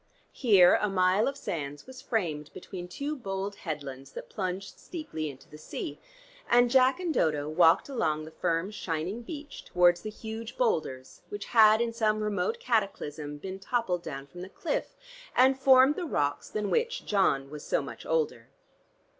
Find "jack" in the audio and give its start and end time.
6.71-6.99